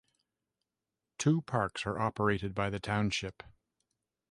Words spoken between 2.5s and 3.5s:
by the township.